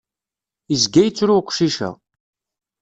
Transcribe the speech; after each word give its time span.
Izga 0.73 1.01
yettru 1.03 1.33
uqcic-a. 1.39 1.89